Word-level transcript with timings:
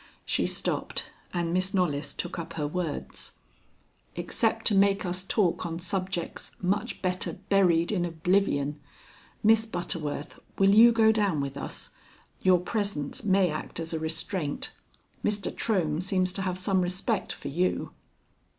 She 0.25 0.47
stopped, 0.47 1.11
and 1.31 1.53
Miss 1.53 1.75
Knollys 1.75 2.11
took 2.15 2.39
up 2.39 2.53
her 2.53 2.65
words: 2.67 3.35
"Except 4.15 4.65
to 4.65 4.73
make 4.73 5.05
us 5.05 5.21
talk 5.23 5.63
on 5.63 5.77
subjects 5.77 6.53
much 6.59 7.03
better 7.03 7.33
buried 7.49 7.91
in 7.91 8.03
oblivion. 8.03 8.79
Miss 9.43 9.67
Butterworth, 9.67 10.39
will 10.57 10.73
you 10.73 10.91
go 10.91 11.11
down 11.11 11.39
with 11.39 11.55
us? 11.55 11.91
Your 12.41 12.59
presence 12.59 13.23
may 13.23 13.51
act 13.51 13.79
as 13.79 13.93
a 13.93 13.99
restraint. 13.99 14.71
Mr. 15.23 15.51
Trohm 15.55 16.01
seems 16.01 16.33
to 16.33 16.41
have 16.41 16.57
some 16.57 16.81
respect 16.81 17.31
for 17.31 17.49
you." 17.49 17.93